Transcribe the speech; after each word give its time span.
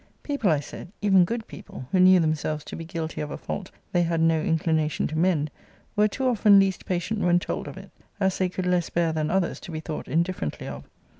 People, 0.23 0.49
I 0.49 0.59
said, 0.59 0.91
even 1.03 1.25
good 1.25 1.45
people, 1.47 1.87
who 1.91 1.99
knew 1.99 2.19
themselves 2.19 2.63
to 2.63 2.75
be 2.75 2.83
guilty 2.85 3.21
of 3.21 3.29
a 3.29 3.37
fault 3.37 3.69
they 3.91 4.01
had 4.01 4.19
no 4.19 4.41
inclination 4.41 5.05
to 5.05 5.15
mend, 5.15 5.51
were 5.95 6.07
too 6.07 6.25
often 6.25 6.57
least 6.57 6.87
patient 6.87 7.19
when 7.19 7.37
told 7.37 7.67
of 7.67 7.77
it; 7.77 7.91
as 8.19 8.39
they 8.39 8.49
could 8.49 8.65
less 8.65 8.89
bear 8.89 9.13
than 9.13 9.29
others 9.29 9.59
to 9.59 9.71
be 9.71 9.79
thought 9.79 10.07
indifferently 10.07 10.67
of.' 10.67 10.89